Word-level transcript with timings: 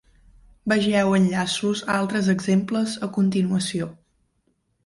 Vegeu 0.71 1.11
enllaços 1.17 1.83
a 1.89 1.97
altres 1.97 2.31
exemples 2.35 2.97
a 3.09 3.11
continuació. 3.19 3.93